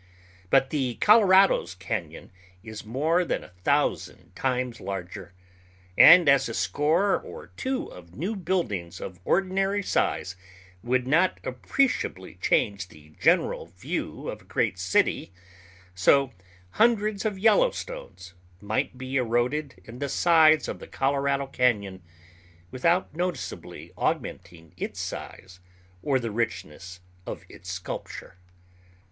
[0.49, 2.31] But the Colorado's cañon
[2.63, 5.31] is more than a thousand times larger,
[5.95, 10.35] and as a score or two of new buildings of ordinary size
[10.81, 15.31] would not appreciably change the general view of a great city,
[15.93, 16.31] so
[16.71, 22.01] hundreds of Yellowstones might be eroded in the sides of the Colorado Cañon
[22.71, 25.59] without noticeably augmenting its size
[26.01, 28.37] or the richness of its sculpture.